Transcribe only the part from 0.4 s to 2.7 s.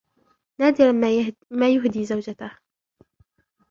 نادرًا ما يهدي زوجته.